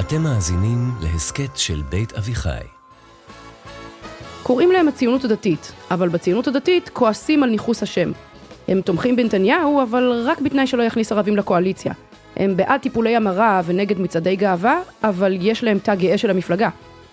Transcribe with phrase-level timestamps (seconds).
[0.00, 2.64] אתם מאזינים להסכת של בית אביחי.
[4.42, 8.12] קוראים להם הציונות הדתית, אבל בציונות הדתית כועסים על ניכוס השם.
[8.68, 11.92] הם תומכים בנתניהו, אבל רק בתנאי שלא יכניס ערבים לקואליציה.
[12.36, 16.68] הם בעד טיפולי המרה ונגד מצעדי גאווה, אבל יש להם תא גאה של המפלגה.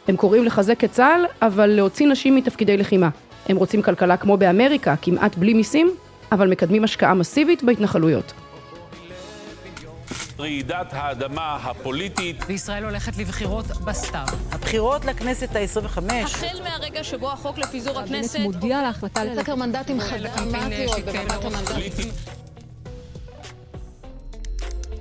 [0.07, 3.09] הם קוראים לחזק את צה"ל, אבל להוציא נשים מתפקידי לחימה.
[3.49, 5.91] הם רוצים כלכלה כמו באמריקה, כמעט בלי מיסים,
[6.31, 8.33] אבל מקדמים השקעה מסיבית בהתנחלויות.
[10.41, 12.43] רעידת האדמה הפוליטית.
[12.47, 14.25] וישראל הולכת לבחירות בסתיו.
[14.51, 16.13] הבחירות לכנסת ה-25.
[16.23, 18.39] החל מהרגע שבו החוק לפיזור הכנסת...
[18.39, 19.97] מודיע על ההחלטה לסקר מנדטים
[20.35, 22.11] דרמטיות בקבלת המנדטים.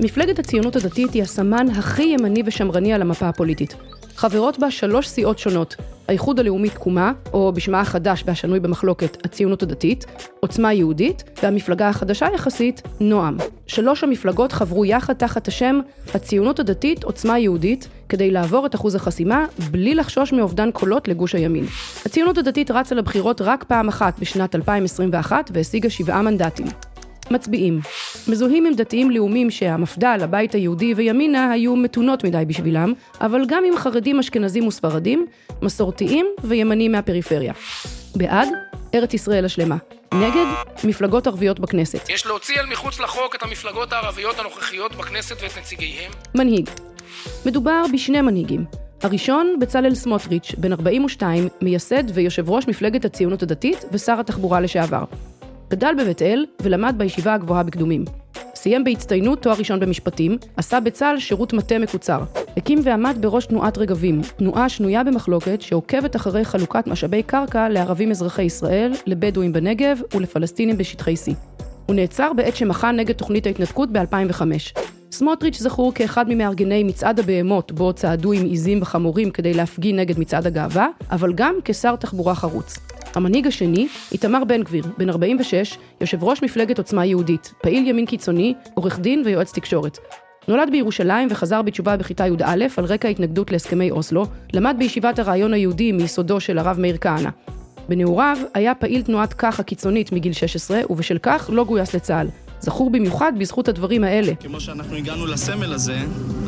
[0.01, 3.75] מפלגת הציונות הדתית היא הסמן הכי ימני ושמרני על המפה הפוליטית.
[4.21, 5.77] חברות בה שלוש סיעות שונות,
[6.09, 10.07] האיחוד הלאומי תקומה, או בשמה החדש והשנוי במחלוקת, הציונות הדתית,
[10.41, 13.37] עוצמה יהודית, והמפלגה החדשה יחסית, נועם.
[13.67, 15.81] שלוש המפלגות חברו יחד תחת השם
[16.15, 21.65] הציונות הדתית עוצמה יהודית, כדי לעבור את אחוז החסימה, בלי לחשוש מאובדן קולות לגוש הימין.
[22.07, 26.67] הציונות הדתית רצה לבחירות רק פעם אחת בשנת 2021 והשיגה שבעה מנדטים.
[27.31, 27.81] מצביעים.
[28.29, 33.77] מזוהים עם דתיים לאומיים שהמפד"ל, הבית היהודי וימינה היו מתונות מדי בשבילם, אבל גם עם
[33.77, 35.27] חרדים אשכנזים וספרדים,
[35.63, 37.53] מסורתיים וימנים מהפריפריה.
[38.17, 38.49] בעד,
[38.95, 39.77] ארץ ישראל השלמה.
[40.15, 40.47] נגד,
[40.85, 42.09] מפלגות ערביות בכנסת.
[42.09, 46.11] יש להוציא אל מחוץ לחוק את המפלגות הערביות הנוכחיות בכנסת ואת נציגיהם.
[46.35, 46.71] מנהיג.
[47.47, 48.65] מדובר בשני מנהיגים.
[49.03, 55.05] הראשון, בצלאל סמוטריץ', בן 42, מייסד ויושב ראש מפלגת הציונות הדתית ושר התחבורה לשעבר.
[55.71, 58.05] גדל בבית אל ולמד בישיבה הגבוהה בקדומים.
[58.55, 62.23] סיים בהצטיינות תואר ראשון במשפטים, עשה בצה"ל שירות מטה מקוצר.
[62.57, 68.43] הקים ועמד בראש תנועת רגבים, תנועה שנויה במחלוקת שעוקבת אחרי חלוקת משאבי קרקע לערבים אזרחי
[68.43, 71.35] ישראל, לבדואים בנגב ולפלסטינים בשטחי C.
[71.87, 74.43] הוא נעצר בעת שמחה נגד תוכנית ההתנתקות ב-2005.
[75.13, 80.47] סמוטריץ' זכור כאחד ממארגני מצעד הבהמות, בו צעדו עם עיזים וחמורים כדי להפגין נגד מצעד
[80.47, 82.90] הגאווה, אבל גם כשר תחבורה חרוץ.
[83.15, 88.55] המנהיג השני, איתמר בן גביר, בן 46, יושב ראש מפלגת עוצמה יהודית, פעיל ימין קיצוני,
[88.75, 89.99] עורך דין ויועץ תקשורת.
[90.49, 95.93] נולד בירושלים וחזר בתשובה בכיתה י"א על רקע התנגדות להסכמי אוסלו, למד בישיבת הרעיון היהודי
[95.93, 97.31] מיסודו של הרב מאיר כהנא.
[97.89, 102.29] בנעוריו היה פעיל תנועת כך הקיצונית מגיל 16, ובשל כך לא גויס לצה"ל.
[102.61, 104.35] זכור במיוחד בזכות הדברים האלה.
[104.35, 105.97] כמו שאנחנו הגענו לסמל הזה,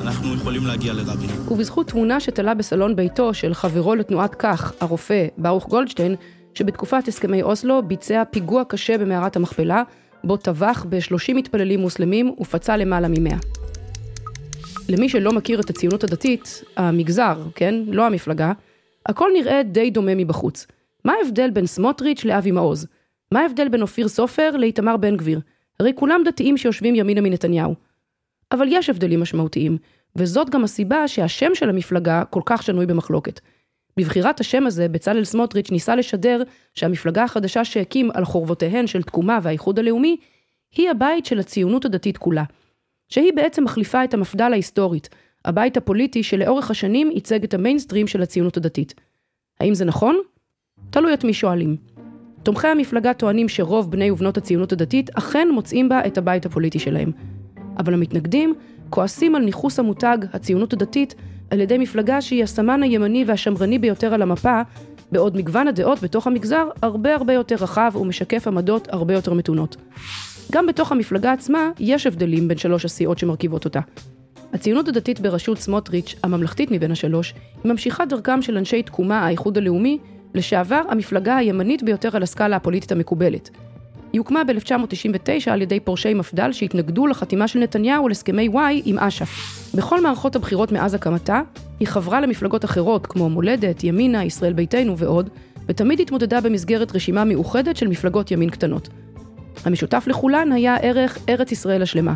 [0.02, 1.30] אנחנו יכולים להגיע לרבין.
[1.48, 6.16] ובזכות תמונה שתלה בסלון ביתו של חברו לתנועת כך, הרופא ברוך גולדשטיין,
[6.54, 9.82] שבתקופת הסכמי אוסלו ביצע פיגוע קשה במערת המכפלה,
[10.24, 13.34] בו טבח ב-30 מתפללים מוסלמים ופצע למעלה מ-100.
[14.88, 17.74] למי שלא מכיר את הציונות הדתית, המגזר, כן?
[17.86, 18.52] לא המפלגה,
[19.06, 20.66] הכל נראה די דומה מבחוץ.
[21.04, 22.86] מה ההבדל בין סמוטריץ' לאבי מעוז?
[23.32, 25.40] מה ההבדל בין אופיר סופר לאיתמר בן גביר?
[25.80, 27.74] הרי כולם דתיים שיושבים ימינה מנתניהו.
[28.52, 29.78] אבל יש הבדלים משמעותיים,
[30.16, 33.40] וזאת גם הסיבה שהשם של המפלגה כל כך שנוי במחלוקת.
[33.96, 36.42] בבחירת השם הזה, בצלאל סמוטריץ' ניסה לשדר
[36.74, 40.16] שהמפלגה החדשה שהקים על חורבותיהן של תקומה והאיחוד הלאומי,
[40.76, 42.44] היא הבית של הציונות הדתית כולה.
[43.08, 45.08] שהיא בעצם מחליפה את המפד"ל ההיסטורית,
[45.44, 48.94] הבית הפוליטי שלאורך השנים ייצג את המיינסטרים של הציונות הדתית.
[49.60, 50.16] האם זה נכון?
[50.90, 51.76] תלוי את מי שואלים.
[52.42, 57.12] תומכי המפלגה טוענים שרוב בני ובנות הציונות הדתית אכן מוצאים בה את הבית הפוליטי שלהם.
[57.78, 58.54] אבל המתנגדים
[58.90, 61.14] כועסים על ניכוס המותג הציונות הדתית
[61.52, 64.60] על ידי מפלגה שהיא הסמן הימני והשמרני ביותר על המפה,
[65.12, 69.76] בעוד מגוון הדעות בתוך המגזר הרבה הרבה יותר רחב ומשקף עמדות הרבה יותר מתונות.
[70.52, 73.80] גם בתוך המפלגה עצמה יש הבדלים בין שלוש הסיעות שמרכיבות אותה.
[74.52, 79.98] הציונות הדתית בראשות סמוטריץ', הממלכתית מבין השלוש, היא ממשיכה דרכם של אנשי תקומה, האיחוד הלאומי,
[80.34, 83.50] לשעבר המפלגה הימנית ביותר על הסקאלה הפוליטית המקובלת.
[84.12, 88.98] היא הוקמה ב-1999 על ידי פורשי מפד"ל שהתנגדו לחתימה של נתניהו על הסכמי וואי עם
[88.98, 89.72] אש"ף.
[89.74, 91.40] בכל מערכות הבחירות מאז הקמתה,
[91.80, 95.30] היא חברה למפלגות אחרות כמו מולדת, ימינה, ישראל ביתנו ועוד,
[95.68, 98.88] ותמיד התמודדה במסגרת רשימה מאוחדת של מפלגות ימין קטנות.
[99.64, 102.14] המשותף לכולן היה ערך ארץ ישראל השלמה.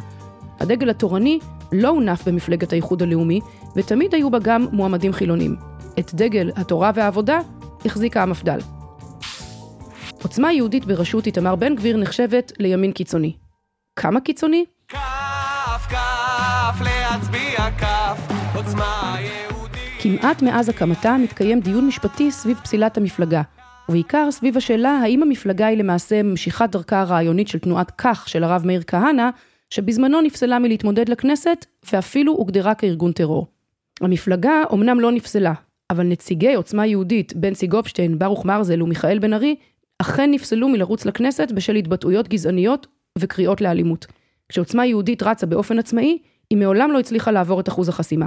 [0.60, 1.38] הדגל התורני
[1.72, 3.40] לא הונף במפלגת האיחוד הלאומי,
[3.76, 5.56] ותמיד היו בה גם מועמדים חילונים.
[5.98, 7.38] את דגל התורה והעבודה
[7.84, 8.75] החזיקה המפד"ל.
[10.36, 13.32] עוצמה יהודית בראשות איתמר בן גביר נחשבת לימין קיצוני.
[13.96, 14.64] כמה קיצוני?
[14.88, 18.20] כף, כף, להצביע כף,
[18.56, 19.80] עוצמה יהודית.
[20.00, 23.42] כמעט מאז הקמתה מתקיים דיון משפטי סביב פסילת המפלגה,
[23.88, 28.62] ובעיקר סביב השאלה האם המפלגה היא למעשה ממשיכת דרכה הרעיונית של תנועת כך של הרב
[28.66, 29.28] מאיר כהנא,
[29.70, 33.46] שבזמנו נפסלה מלהתמודד לכנסת, ואפילו הוגדרה כארגון טרור.
[34.00, 35.52] המפלגה אומנם לא נפסלה,
[35.90, 39.56] אבל נציגי עוצמה יהודית, בנצי גופשטיין, ברוך מרזל ומיכאל בן ארי,
[39.98, 42.86] אכן נפסלו מלרוץ לכנסת בשל התבטאויות גזעניות
[43.18, 44.06] וקריאות לאלימות.
[44.48, 46.18] כשעוצמה יהודית רצה באופן עצמאי,
[46.50, 48.26] היא מעולם לא הצליחה לעבור את אחוז החסימה.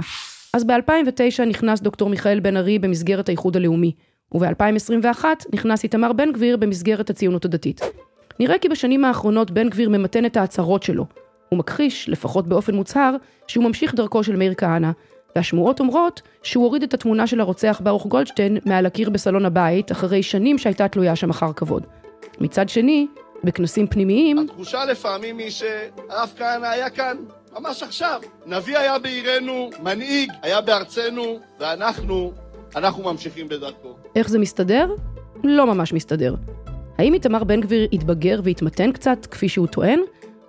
[0.54, 3.92] אז ב-2009 נכנס דוקטור מיכאל בן ארי במסגרת האיחוד הלאומי,
[4.34, 7.80] וב-2021 נכנס איתמר בן גביר במסגרת הציונות הדתית.
[8.40, 11.06] נראה כי בשנים האחרונות בן גביר ממתן את ההצהרות שלו.
[11.48, 14.90] הוא מכחיש, לפחות באופן מוצהר, שהוא ממשיך דרכו של מאיר כהנא,
[15.36, 20.22] והשמועות אומרות שהוא הוריד את התמונה של הרוצח ברוך גולדשטיין מעל הקיר בסלון הבית, אחרי
[20.22, 21.86] שנים שהייתה תלויה שם אחר כבוד.
[22.40, 23.06] מצד שני,
[23.44, 24.38] בכנסים פנימיים...
[24.38, 27.16] התחושה לפעמים היא שהרב כהנא היה כאן
[27.58, 28.20] ממש עכשיו.
[28.46, 32.32] נביא היה בעירנו, מנהיג היה בארצנו, ואנחנו,
[32.76, 33.96] אנחנו ממשיכים בדרכו.
[34.16, 34.94] איך זה מסתדר?
[35.44, 36.34] לא ממש מסתדר.
[36.98, 40.00] האם איתמר בן גביר יתבגר ויתמתן קצת, כפי שהוא טוען?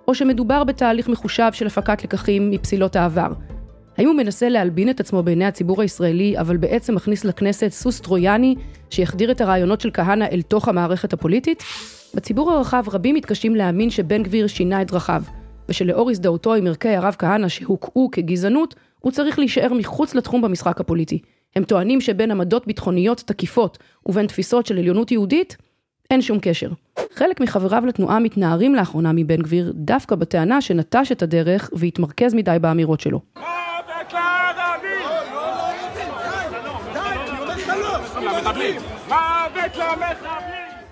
[0.08, 3.28] או שמדובר בתהליך מחושב של הפקת לקחים מפסילות העבר?
[3.98, 8.54] האם הוא מנסה להלבין את עצמו בעיני הציבור הישראלי, אבל בעצם מכניס לכנסת סוס טרויאני
[8.90, 11.62] שיחדיר את הרעיונות של כהנא אל תוך המערכת הפוליטית?
[12.14, 15.22] בציבור הרחב רבים מתקשים להאמין שבן גביר שינה את דרכיו,
[15.68, 21.18] ושלאור הזדהותו עם ערכי הרב כהנא שהוקעו כגזענות, הוא צריך להישאר מחוץ לתחום במשחק הפוליטי.
[21.56, 25.56] הם טוענים שבין עמדות ביטחוניות תקיפות ובין תפיסות של עליונות יהודית,
[26.10, 26.70] אין שום קשר.
[27.14, 33.00] חלק מחבריו לתנועה מתנערים לאחרונה מבן גביר דווקא בטענה שנטש את הדרך והתמרכז מדי באמירות
[33.00, 33.20] שלו.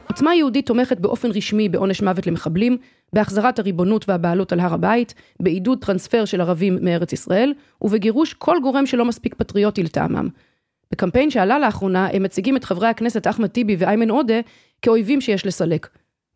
[0.08, 2.78] עוצמה יהודית תומכת באופן רשמי בעונש מוות למחבלים,
[3.12, 7.52] בהחזרת הריבונות והבעלות על הר הבית, בעידוד טרנספר של ערבים מארץ ישראל,
[7.82, 10.28] ובגירוש כל גורם שלא מספיק פטריוטי לטעמם.
[10.92, 14.40] בקמפיין שעלה לאחרונה, הם מציגים את חברי הכנסת אחמד טיבי ואיימן עודה
[14.82, 15.88] כאויבים שיש לסלק.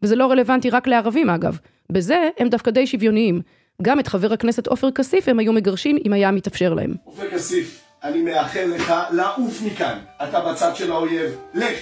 [0.03, 1.59] וזה לא רלוונטי רק לערבים אגב,
[1.93, 3.41] בזה הם דווקא די שוויוניים.
[3.83, 6.95] גם את חבר הכנסת עופר כסיף הם היו מגרשים אם היה מתאפשר להם.
[7.05, 9.99] עופר כסיף, אני מאחל לך לעוף מכאן.
[10.29, 11.79] אתה בצד של האויב, לך.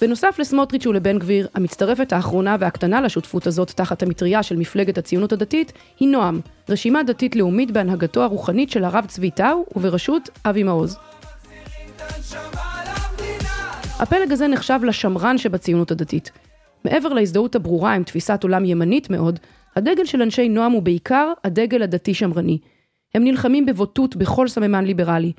[0.00, 5.72] בנוסף לסמוטריץ' ולבן גביר, המצטרפת האחרונה והקטנה לשותפות הזאת תחת המטריה של מפלגת הציונות הדתית,
[6.00, 10.96] היא נועם, רשימה דתית לאומית בהנהגתו הרוחנית של הרב צבי טאו ובראשות אבי מעוז.
[13.98, 16.30] הפלג הזה נחשב לשמרן שבציונות הדתית.
[16.84, 19.38] מעבר להזדהות הברורה עם תפיסת עולם ימנית מאוד,
[19.76, 22.58] הדגל של אנשי נועם הוא בעיקר הדגל הדתי-שמרני.
[23.14, 25.32] הם נלחמים בבוטות בכל סממן ליברלי.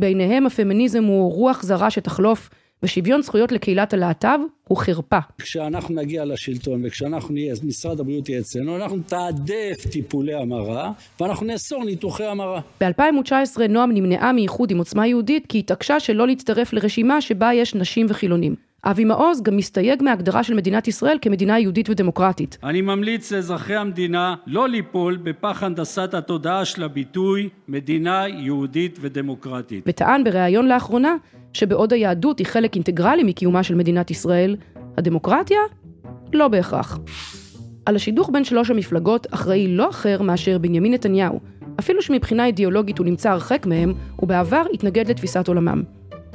[0.00, 2.50] בעיניהם הפמיניזם הוא רוח זרה שתחלוף,
[2.82, 4.38] ושוויון זכויות לקהילת הלהט"ב
[4.68, 5.18] הוא חרפה.
[5.38, 11.84] כשאנחנו נגיע לשלטון וכשאנחנו נהיה, משרד הבריאות יהיה אצלנו, אנחנו נתעדף טיפולי המרה ואנחנו נאסור
[11.84, 12.60] ניתוחי המרה.
[12.80, 18.06] ב-2019 נועם נמנעה מאיחוד עם עוצמה יהודית כי התעקשה שלא להצטרף לרשימה שבה יש נשים
[18.08, 18.54] וחילונים.
[18.86, 22.58] אבי מעוז גם מסתייג מהגדרה של מדינת ישראל כמדינה יהודית ודמוקרטית.
[22.64, 29.84] אני ממליץ לאזרחי המדינה לא ליפול בפח הנדסת התודעה של הביטוי מדינה יהודית ודמוקרטית.
[29.86, 31.16] וטען בריאיון לאחרונה
[31.52, 34.56] שבעוד היהדות היא חלק אינטגרלי מקיומה של מדינת ישראל,
[34.98, 35.58] הדמוקרטיה?
[36.32, 36.98] לא בהכרח.
[37.86, 41.40] על השידוך בין שלוש המפלגות אחראי לא אחר מאשר בנימין נתניהו,
[41.80, 45.82] אפילו שמבחינה אידיאולוגית הוא נמצא הרחק מהם, ובעבר התנגד לתפיסת עולמם.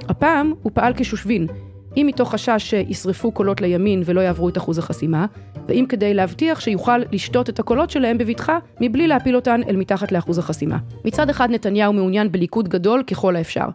[0.10, 1.48] הפעם הוא פעל כשושבין,
[1.98, 5.26] אם מתוך חשש שישרפו קולות לימין ולא יעברו את אחוז החסימה,
[5.68, 10.38] ואם כדי להבטיח שיוכל לשתות את הקולות שלהם בבטחה, מבלי להפיל אותן אל מתחת לאחוז
[10.38, 10.78] החסימה.
[11.06, 13.66] מצד אחד נתניהו מעוניין בליכוד גדול ככל האפשר,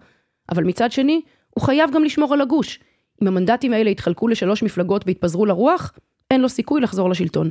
[0.51, 1.21] אבל מצד שני,
[1.51, 2.81] הוא חייב גם לשמור על הגוש.
[3.23, 5.93] אם המנדטים האלה יתחלקו לשלוש מפלגות ויתפזרו לרוח,
[6.31, 7.51] אין לו סיכוי לחזור לשלטון.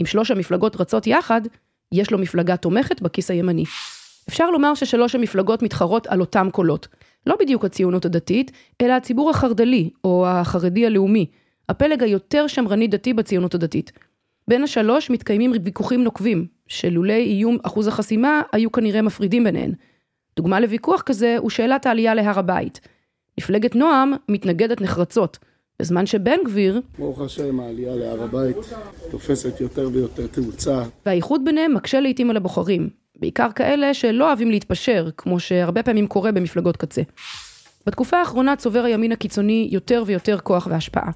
[0.00, 1.40] אם שלוש המפלגות רצות יחד,
[1.92, 3.64] יש לו מפלגה תומכת בכיס הימני.
[4.28, 6.88] אפשר לומר ששלוש המפלגות מתחרות על אותם קולות.
[7.26, 11.26] לא בדיוק הציונות הדתית, אלא הציבור החרד"לי, או החרדי הלאומי,
[11.68, 13.92] הפלג היותר שמרני דתי בציונות הדתית.
[14.48, 19.72] בין השלוש מתקיימים ויכוחים נוקבים, שלולא איום אחוז החסימה, היו כנראה מפרידים ביניהן.
[20.36, 22.80] דוגמה לוויכוח כזה הוא שאלת העלייה להר הבית.
[23.38, 25.38] מפלגת נועם מתנגדת נחרצות,
[25.80, 26.80] בזמן שבן גביר...
[26.98, 28.56] ברוך השם, העלייה להר הבית
[29.10, 30.82] תופסת יותר ויותר תאוצה.
[31.06, 36.32] והאיחוד ביניהם מקשה לעיתים על הבוחרים, בעיקר כאלה שלא אוהבים להתפשר, כמו שהרבה פעמים קורה
[36.32, 37.02] במפלגות קצה.
[37.86, 41.10] בתקופה האחרונה צובר הימין הקיצוני יותר ויותר כוח והשפעה.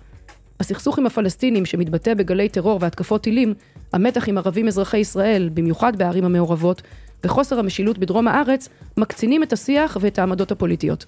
[0.60, 3.54] הסכסוך עם הפלסטינים שמתבטא בגלי טרור והתקפות טילים,
[3.92, 6.82] המתח עם ערבים אזרחי ישראל, במיוחד בערים המעורבות,
[7.24, 11.06] וחוסר המשילות בדרום הארץ, מקצינים את השיח ואת העמדות הפוליטיות.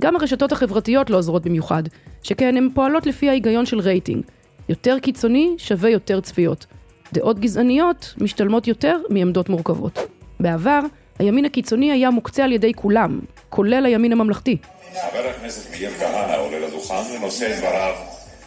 [0.00, 1.82] גם הרשתות החברתיות לא עוזרות במיוחד,
[2.22, 4.22] שכן הן פועלות לפי ההיגיון של רייטינג.
[4.68, 6.66] יותר קיצוני שווה יותר צפיות.
[7.12, 9.98] דעות גזעניות משתלמות יותר מעמדות מורכבות.
[10.40, 10.80] בעבר,
[11.18, 14.56] הימין הקיצוני היה מוקצה על ידי כולם, כולל הימין הממלכתי.
[14.92, 17.94] חבר הכנסת מאיר כהנא עולה לדוכן ונושא את דבריו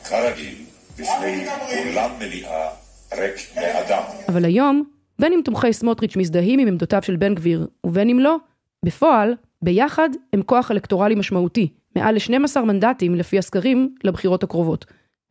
[0.10, 0.56] כרגיל
[0.94, 1.46] בפני
[1.90, 2.70] אולם מליאה
[3.14, 4.04] ריק מאדם.
[4.30, 4.84] אבל היום,
[5.20, 8.38] בין אם תומכי סמוטריץ' מזדהים עם עמדותיו של בן גביר, ובין אם לא,
[8.86, 14.86] בפועל, ביחד הם כוח אלקטורלי משמעותי, מעל ל-12 מנדטים לפי הסקרים לבחירות הקרובות.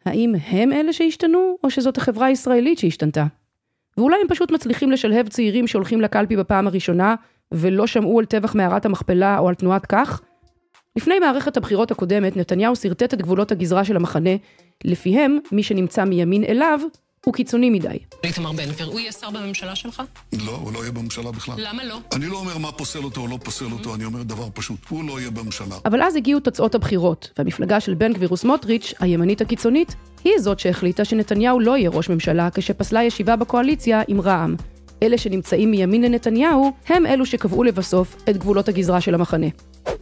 [0.06, 3.26] האם הם אלה שהשתנו, או שזאת החברה הישראלית שהשתנתה?
[4.00, 7.14] ואולי הם פשוט מצליחים לשלהב צעירים שהולכים לקלפי בפעם הראשונה,
[7.52, 10.20] ולא שמעו על טבח מערת המכפלה או על תנועת כך?
[10.96, 14.30] לפני מערכת הבחירות הקודמת, נתניהו שרטט את גבולות הגזרה של המחנה,
[14.84, 16.80] לפיהם מי שנמצא מימין אליו
[17.26, 17.98] הוא קיצוני מדי.
[18.24, 20.02] איתמר בן גביר, הוא יהיה שר בממשלה שלך?
[20.46, 21.54] לא, הוא לא יהיה בממשלה בכלל.
[21.58, 21.98] למה לא?
[22.12, 25.04] אני לא אומר מה פוסל אותו או לא פוסל אותו, אני אומר דבר פשוט, הוא
[25.04, 25.76] לא יהיה בממשלה.
[25.84, 31.04] אבל אז הגיעו תוצאות הבחירות, והמפלגה של בן גביר וסמוטריץ', הימנית הקיצונית, היא זאת שהחליטה
[31.04, 34.56] שנתניהו לא יהיה ראש ממשלה כשפסלה ישיבה בקואליציה עם רע"מ.
[35.02, 39.46] אלה שנמצאים מימין לנתניהו, הם אלו שקבעו לבסוף את גבולות הגזרה של המחנה.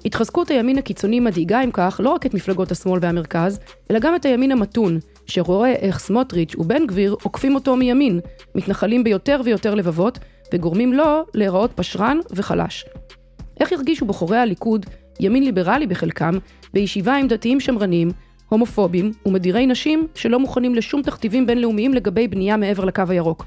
[0.04, 4.24] התחזקות הימין הקיצוני מדאיגה אם כך לא רק את מפלגות השמאל והמרכז, אלא גם את
[4.24, 8.20] הימין המתון, שרואה איך סמוטריץ' ובן גביר עוקפים אותו מימין,
[8.54, 10.18] מתנחלים ביותר ויותר לבבות,
[10.54, 12.84] וגורמים לו להיראות פשרן וחלש.
[13.60, 14.86] איך ירגישו בוחרי הליכוד,
[15.20, 16.38] ימין ליברלי בחלקם,
[16.72, 18.10] בישיבה עם דתיים שמרנים,
[18.48, 23.46] הומופובים ומדירי נשים שלא מוכנים לשום תכתיבים בינלאומיים לגבי בנייה מעבר לקו הירוק.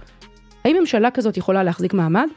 [0.66, 2.28] האם ממשלה כזאת יכולה להחזיק מעמד?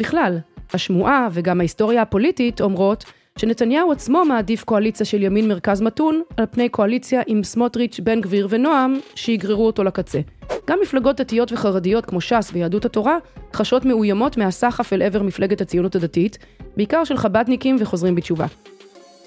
[0.00, 0.38] בכלל,
[0.72, 3.04] השמועה וגם ההיסטוריה הפוליטית אומרות
[3.38, 8.46] שנתניהו עצמו מעדיף קואליציה של ימין מרכז מתון על פני קואליציה עם סמוטריץ', בן גביר
[8.50, 10.20] ונועם שיגררו אותו לקצה.
[10.66, 13.18] גם מפלגות דתיות וחרדיות כמו ש"ס ויהדות התורה
[13.54, 16.38] חשות מאוימות מהסחף אל עבר מפלגת הציונות הדתית,
[16.76, 18.46] בעיקר של חב"דניקים וחוזרים בתשובה.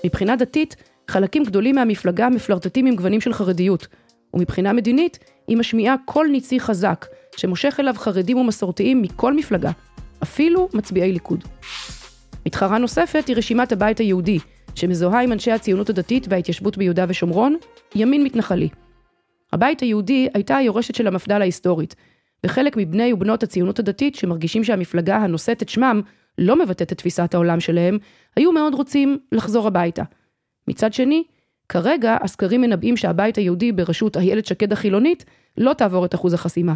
[0.06, 0.76] מבחינה דתית,
[1.08, 3.88] חלקים גדולים מהמפלגה מפלרטטים עם גוונים של חרדיות,
[4.34, 7.06] ומבחינה מדינית, היא משמיעה קול ניצי חזק,
[7.38, 9.72] שמושך אליו חרדים ומסורתיים מכל מפלגה,
[10.24, 11.44] אפילו מצביעי ליכוד.
[12.46, 14.40] מתחרה נוספת היא רשימת הבית היהודי,
[14.76, 17.56] שמזוהה עם אנשי הציונות הדתית וההתיישבות ביהודה ושומרון,
[17.96, 18.70] ימין מתנחלי.
[19.54, 21.96] הבית היהודי הייתה היורשת של המפד"ל ההיסטורית,
[22.46, 26.02] וחלק מבני ובנות הציונות הדתית שמרגישים שהמפלגה הנושאת את שמם
[26.38, 27.98] לא מבטאת את תפיסת העולם שלהם,
[28.36, 30.04] היו מאוד רוצים לחזור הביתה.
[30.68, 31.24] מצד שני,
[31.70, 35.26] כרגע הסקרים מנבאים שהבית היהודי בראשות איילת שקד החילונית
[35.58, 36.74] לא תעבור את אחוז החסימה.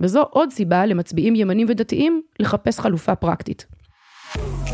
[0.00, 3.66] וזו עוד סיבה למצביעים ימנים ודתיים לחפש חלופה פרקטית.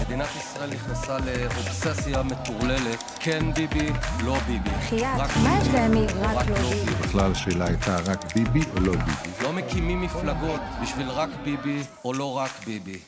[0.06, 3.88] מדינת ישראל נכנסה לאובססיה מטורללת, כן ביבי,
[4.24, 4.70] לא ביבי.
[4.88, 6.90] חייאת, מה יש להם מרק לא ביבי?
[7.02, 9.42] בכלל השאלה הייתה רק ביבי או לא ביבי.
[9.42, 12.98] לא מקימים מפלגות בשביל רק ביבי או לא רק ביבי.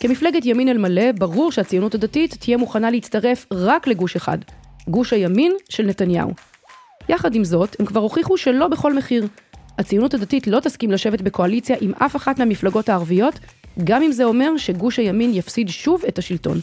[0.00, 4.38] כמפלגת ימין על מלא, ברור שהציונות הדתית תהיה מוכנה להצטרף רק לגוש אחד,
[4.88, 6.30] גוש הימין של נתניהו.
[7.08, 9.28] יחד עם זאת, הם כבר הוכיחו שלא בכל מחיר.
[9.78, 13.34] הציונות הדתית לא תסכים לשבת בקואליציה עם אף אחת מהמפלגות הערביות,
[13.84, 16.60] גם אם זה אומר שגוש הימין יפסיד שוב את השלטון.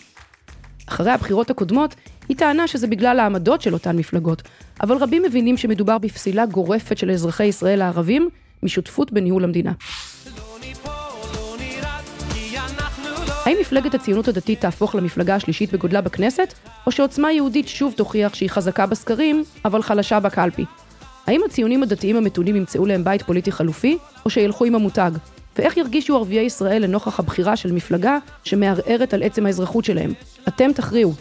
[0.88, 1.96] אחרי הבחירות הקודמות,
[2.30, 4.41] היא טענה שזה בגלל העמדות של אותן מפלגות,
[4.82, 8.30] אבל רבים מבינים שמדובר בפסילה גורפת של אזרחי ישראל הערבים
[8.63, 9.72] משותפות בניהול המדינה.
[13.46, 16.53] האם מפלגת הציונות הדתית תהפוך למפלגה השלישית בגודלה בכנסת,
[16.86, 20.65] או שעוצמה יהודית שוב תוכיח שהיא חזקה בסקרים, אבל חלשה בקלפי?
[21.27, 25.12] האם הציונים הדתיים המתונים ימצאו להם בית פוליטי חלופי, או שילכו עם המותג?
[25.58, 30.13] ואיך ירגישו ערביי ישראל לנוכח הבחירה של מפלגה שמערערת על עצם האזרחות שלהם?
[30.48, 31.13] אתם תכריעו.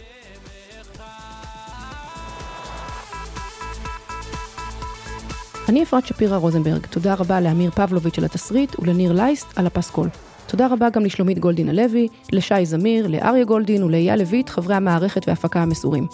[5.69, 10.09] אני אפרת שפירא רוזנברג, תודה רבה לאמיר פבלוביץ' על התסריט ולניר לייסט על הפסקול.
[10.47, 15.61] תודה רבה גם לשלומית גולדין הלוי, לשי זמיר, לאריה גולדין ולאייל לויט, חברי המערכת וההפקה
[15.61, 16.07] המסורים.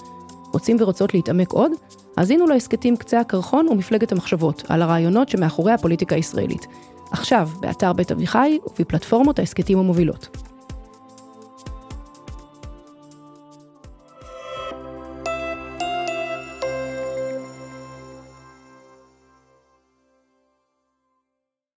[0.53, 1.71] רוצים ורוצות להתעמק עוד?
[2.17, 6.67] האזינו להסכתים קצה הקרחון ומפלגת המחשבות, על הרעיונות שמאחורי הפוליטיקה הישראלית.
[7.11, 10.46] עכשיו, באתר בית אביחי ובפלטפורמות ההסכתים המובילות.